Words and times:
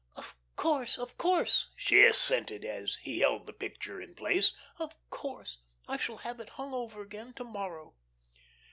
"Of 0.15 0.35
course, 0.55 0.97
of 0.97 1.15
course," 1.15 1.67
she 1.75 2.03
assented, 2.05 2.65
as 2.65 2.95
he 3.03 3.19
held 3.19 3.45
the 3.45 3.53
picture 3.53 4.01
in 4.01 4.15
place. 4.15 4.51
"Of 4.79 4.95
course. 5.11 5.59
I 5.87 5.97
shall 5.97 6.17
have 6.17 6.39
it 6.39 6.49
hung 6.57 6.73
over 6.73 7.03
again 7.03 7.33
to 7.35 7.43
morrow." 7.43 7.93